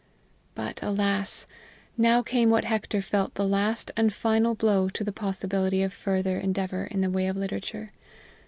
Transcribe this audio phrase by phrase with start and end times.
[0.55, 1.45] But, alas,
[1.95, 6.39] now came what Hector felt the last and final blow to the possibility of farther
[6.39, 7.91] endeavor in the way of literature!